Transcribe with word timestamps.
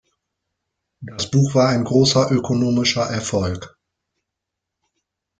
Das 1.01 1.29
Buch 1.29 1.53
war 1.53 1.69
ein 1.69 1.83
großer 1.83 2.31
ökonomischer 2.31 3.03
Erfolg. 3.05 3.77